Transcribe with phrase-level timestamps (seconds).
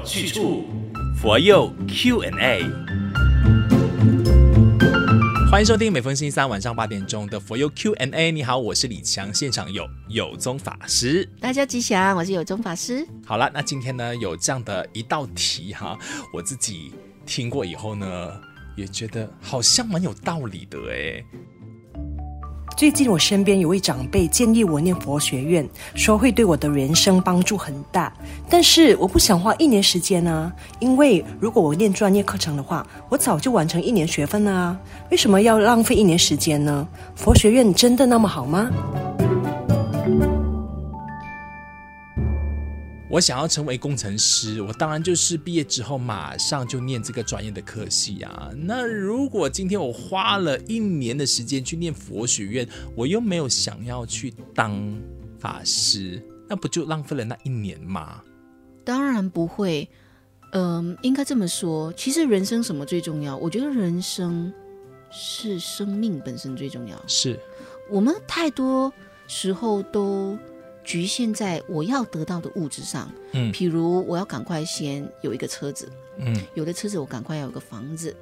[0.00, 0.64] 有去处，
[1.20, 2.62] 佛佑 Q&A。
[5.50, 8.32] 欢迎收听每逢星期三晚上八点钟的佛佑 Q&A。
[8.32, 11.28] 你好，我是李强，现场有有宗法师。
[11.38, 13.06] 大家吉祥，我是有宗法师。
[13.26, 15.98] 好了，那今天呢有这样的一道题哈，
[16.32, 16.92] 我自己
[17.26, 18.40] 听过以后呢，
[18.76, 21.22] 也觉得好像蛮有道理的诶。
[22.80, 28.10] 最近我身边有位长辈建议我念佛学院，说会对我的人生帮助很大。
[28.48, 34.80] 但是我不想花一年时间啊，因为如果我念专业课程的话，我早就完成一年学分了啊。
[35.10, 36.88] 为什么要浪费一年时间呢？
[37.14, 38.70] 佛学院真的那么好吗？
[43.10, 48.52] 我想要成为工程师，我当然就是毕业之后马上就念这个专业的科系啊。
[48.56, 54.96] 那如果今天我花了一年的时间去念佛学院，我又没有想要去当
[55.40, 58.22] 法师，那不就浪费了那一年吗？
[58.84, 59.88] 当然不会。
[60.52, 63.36] 嗯，应该这么说，其实人生什么最重要？
[63.36, 64.52] 我觉得人生
[65.10, 66.96] 是生命本身最重要。
[67.08, 67.36] 是
[67.90, 68.92] 我们太多
[69.26, 70.38] 时候都。
[70.84, 78.16] 局限在我要得到的物质上，嗯，譬如我要赶快先有一个车子，嗯，有了车子我赶快要有个房子，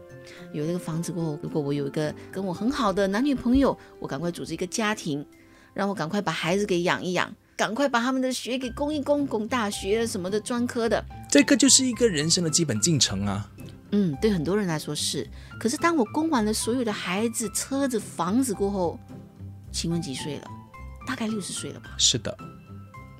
[0.52, 5.24] 有了个房子过后，如果我有一个跟我很好的男女朋友，我赶快组织一个家庭，
[5.72, 13.50] 让我赶快把孩子给养一养，赶快把他们的学给供一供，供大学什么的专科的，这个就是一个人生的基本进程啊。
[13.92, 15.26] 嗯，对很多人来说是，
[15.58, 19.00] 可是当我供完了所有的孩子、车子、房子过后，
[19.72, 20.50] 请问几岁了？
[21.08, 21.94] 大概六十岁了吧？
[21.96, 22.36] 是的，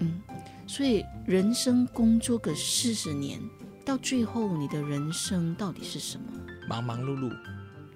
[0.00, 0.20] 嗯，
[0.67, 3.41] 所以人生工作个四十年，
[3.83, 6.27] 到最后你的人生到底是什么？
[6.69, 7.34] 忙忙碌碌。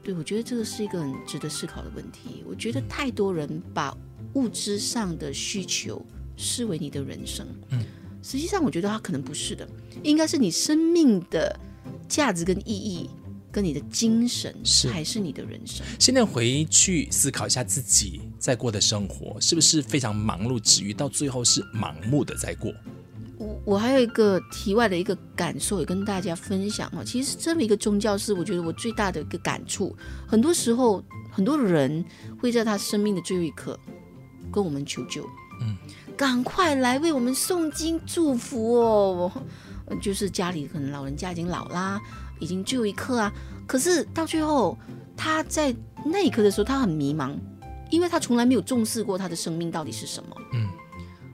[0.02, 2.42] 对，我觉得这个是一个很值得思考的问题。
[2.48, 3.94] 我觉得太多人把
[4.32, 6.02] 物质上的需求
[6.38, 7.84] 视为你的人生，嗯，
[8.22, 9.68] 实际上我觉得它可能不是的，
[10.02, 11.54] 应该是你生命的
[12.08, 13.10] 价值跟意义。
[13.52, 15.86] 跟你的精神是还是你的人生？
[15.98, 22.72] 现在回去思考一下自己在过的生活，是不是非常忙碌，至于到最后是盲目的在过？
[23.36, 27.02] 我我还有一个题外的一个感受，也跟大家分享啊。
[27.04, 29.94] 其实这么一个宗教是我觉得我最大的一个感触。
[30.26, 32.04] 很多时候，很多人
[32.40, 33.78] 会在他生命的最后一刻
[34.50, 35.28] 跟我们求救，
[35.60, 35.76] 嗯，
[36.16, 39.30] 赶快来为我们诵经祝福哦。
[40.00, 42.00] 就是家里可能老人家已经老啦。
[42.42, 43.32] 已经最后一刻啊！
[43.68, 44.76] 可是到最后，
[45.16, 47.36] 他在那一刻的时候，他很迷茫，
[47.88, 50.36] 因为他从来没有重视过他的生命到底是什么。
[50.52, 50.68] 嗯，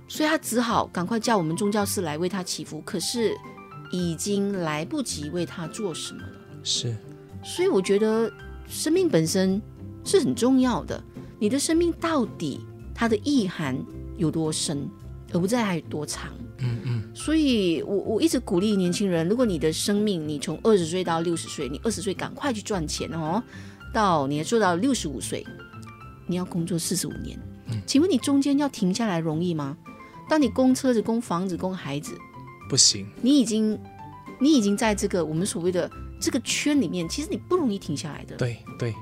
[0.07, 2.81] 所以他只好赶快叫我们宗教师来为他祈福。
[2.83, 3.35] 可是
[3.91, 6.39] 已经来不及为他做什么了。
[6.63, 6.95] 是，
[7.43, 8.31] 所以我觉得
[8.67, 9.61] 生命本身
[10.05, 11.03] 是很重要的。
[11.41, 12.61] 你的生命到底
[12.95, 13.79] 它的意涵
[14.17, 14.87] 有多深，
[15.33, 16.33] 而不在还有多长。
[16.59, 16.88] 嗯嗯。
[17.19, 23.43] 所以我，我我一直鼓励年轻人，如果你的生命，你从二十岁到六十岁，你二十岁赶快去赚钱哦，
[23.93, 25.45] 到你要做到六十五岁，
[26.29, 27.37] 你要工作四十五年。
[27.67, 29.77] 嗯，请问你中间要停下来容易吗？
[30.29, 32.17] 当你供车子、供房子、供孩子，
[32.71, 33.05] 不行。
[33.21, 33.77] 你已经，
[34.39, 35.91] 你已经在这个我们所谓的
[36.21, 38.37] 这个圈里面，其实你不容易停下来的。
[38.37, 38.95] 对对，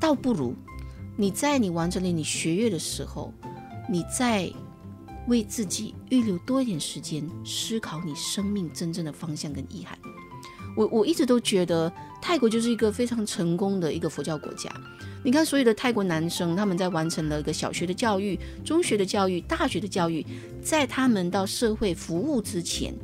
[0.00, 0.56] 倒不如
[1.16, 3.32] 你在你完成了你学业的时候，
[3.88, 4.52] 你在。
[5.28, 9.98] 为自己预留多一点时间，思考你生命真正的方向跟遗憾。
[10.76, 14.68] 我我一直都觉得泰国就是一个非常成功的一个佛教国家。
[15.24, 20.26] 你看，所有的泰国男生，他们在完成了一个小学的教育、中学的教育、大学的教育，
[20.62, 22.94] 在他们到社会服务之前，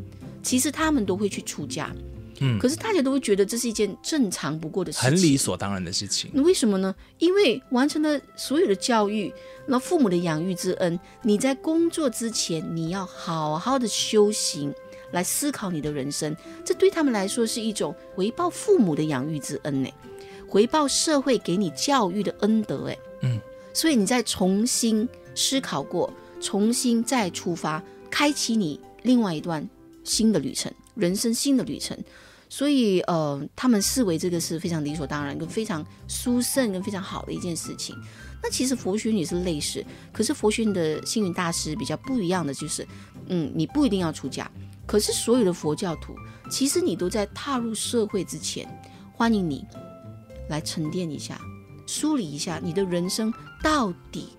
[0.42, 1.90] 其实他们都会去出家。
[2.40, 6.30] 嗯，可是大家都会觉得这是一件正常不过的事情，很理所当然的事情。
[6.32, 6.94] 那为什么呢？
[7.18, 9.32] 因为完成了所有的教育，
[9.66, 14.74] 那父母的养育之恩，你在工作之前，你要好好的修行，
[15.12, 16.34] 来思考你的人生。
[16.64, 19.90] 这对他们来说是一种回报父母的养育之恩呢，
[20.48, 22.98] 回报社会给你教育的恩德哎。
[23.20, 23.38] 嗯，
[23.74, 26.10] 所以你再重新思考过，
[26.40, 29.68] 重新再出发，开启你另外一段
[30.04, 31.94] 新的旅程，人生新的旅程。
[32.52, 37.96] 所以，呃，他们视为这个是非常理所当然、跟非常殊胜、跟非常好的一件事情。
[38.42, 42.84] 那其实佛学也是类似，可是佛学的星云大师比较不一样的就是，
[43.28, 44.50] 嗯，你不一定要出家，
[44.84, 46.12] 可是所有的佛教徒，
[46.50, 48.68] 其实你都在踏入社会之前，
[49.12, 49.64] 欢迎你
[50.48, 51.40] 来沉淀一下，
[51.86, 53.32] 梳理一下你的人生
[53.62, 54.30] 到底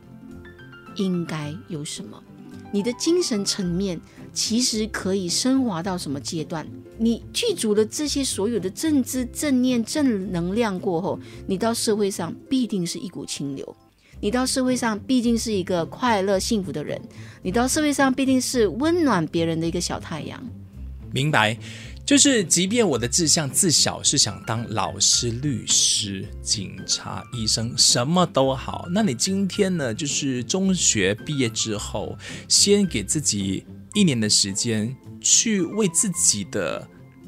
[0.96, 2.22] 应该有什么，
[2.72, 4.00] 你的精神层面。
[4.34, 6.66] 其实可以升华到什么阶段？
[6.98, 13.76] 你具足了这些所有的正知、正念、正能量过后，你到社会上必定是一股清流。
[14.22, 16.98] 你到社会上必定是一个快乐幸福的人。
[17.42, 20.42] 你到社会上必定是温暖别人的一个小太阳。
[21.12, 21.58] 明白。
[22.12, 29.94] 就是即便我的志向自小是想当老师、律师、警察、医生，什么都好，那你今天呢？
[29.94, 32.18] 就是中学毕业之后，
[32.50, 36.86] 先给自己一年的时间，去为自己的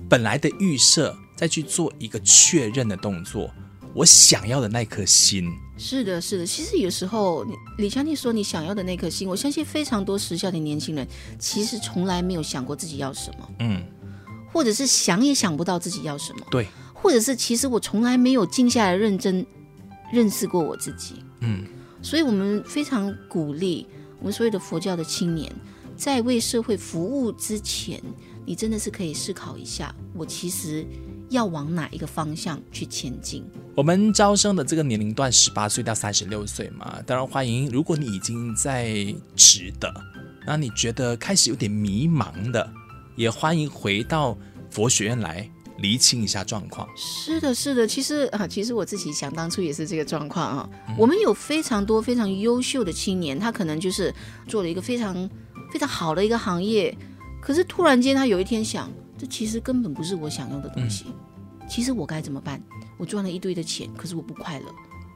[0.09, 3.49] 本来的预设再去做一个确认的动作。
[3.95, 6.45] 我想要的那颗心，是的，是的。
[6.45, 7.45] 其实有时候，
[7.77, 11.07] 李强，你说你想要的那颗心，我相信非常多时下的年轻人
[11.39, 13.81] 其实从来没有想过自己要什么，嗯，
[14.53, 19.45] 或者是想也想不到自己要什么，对，或者是其实我从来没有静下来认真
[20.11, 21.65] 认识过我自己，嗯。
[22.01, 23.87] 所以我们非常鼓励
[24.19, 25.51] 我们所有的佛教的青年，
[25.97, 28.01] 在为社会服务之前，
[28.45, 30.85] 你真的是可以思考一下，我其实。
[31.29, 33.43] 要往哪一个方向去前进？
[33.75, 37.67] 我们招生的这个年龄段，十八岁到三十六岁嘛，当然欢迎。
[37.71, 38.93] 如果你已经在
[39.35, 39.91] 职的，
[40.45, 42.71] 那你觉得开始有点迷茫的，
[43.15, 44.37] 也欢迎回到
[44.69, 46.87] 佛学院来厘清一下状况。
[46.95, 47.87] 是的，是的。
[47.87, 50.69] 其实啊，其实我自己想当初也是这个状况啊。
[50.89, 54.13] 嗯、我们有非常多非常优秀的青年，他可能就是
[54.47, 55.29] 做了一个非常
[55.71, 56.95] 非常好的一个行业，
[57.41, 58.91] 可是突然间他有一天想。
[59.15, 61.05] 这其实根本不是我想要的东西。
[61.07, 61.13] 嗯、
[61.69, 62.61] 其实我该怎么办？
[62.97, 64.65] 我赚了一堆的钱，可是我不快乐。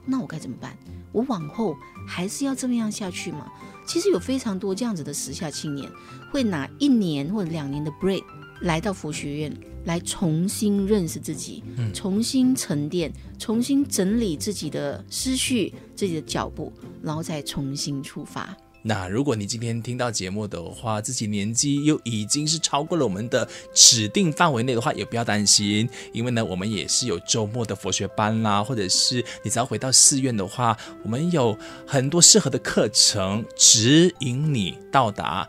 [0.07, 0.75] 那我该怎么办？
[1.12, 1.75] 我往后
[2.07, 3.51] 还是要这么样下去吗？
[3.86, 5.89] 其实有非常多这样子的时下青年，
[6.31, 8.24] 会拿一年或者两年的 break
[8.62, 16.71] 来到佛学院，来重新认识自己，嗯、重新沉淀，重新整理自己的思绪、自己的脚步，
[17.01, 18.56] 然后再重新出发。
[18.88, 35.45] 那如果你今天听到节目的话，自己年纪又已经是超过了我们的指定范围内的话，也不要担心，因为呢，我们也是有周末的佛学班啦，或者是你只要回到寺院的话，我们有很多适合的课程，指引你到达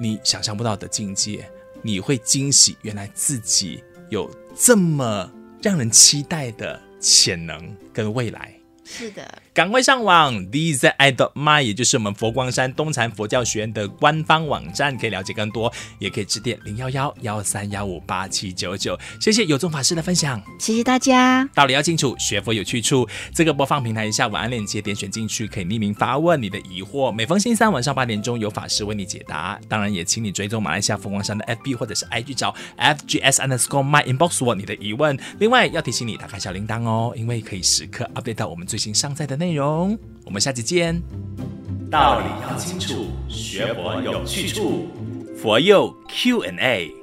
[0.00, 1.46] 你想象不到的境界，
[1.82, 5.30] 你会惊喜，原来自己有这么
[5.60, 8.57] 让人期待的潜能跟未来。
[8.90, 18.98] 是的，赶快上网，dzai.my，也就是我们佛光山东禅佛教学院的官方网站，可以了解更多，也可以致电零幺幺幺三幺五八七九九。
[19.20, 21.46] 谢谢有宗法师的分享，谢谢大家。
[21.54, 23.06] 道理要清楚，学佛有去处。
[23.34, 27.12] 这个播放平台一下晚安链接，点选进去可以匿名发问你的疑惑。
[27.12, 29.60] 每逢星期三晚上八点钟有法师为你解答。
[29.68, 35.18] 当然也请你追踪马来西亚佛光山的 FB 或者是 IG 找 FGS underscore my inbox 我你的疑问。
[35.38, 41.02] 另外要提醒你打开小铃铛哦，因为可以时刻 update 到我们最新上载的内容，我们下期见。
[41.90, 44.86] 道理要清楚，学佛有去处，
[45.36, 46.94] 佛佑 Q&A。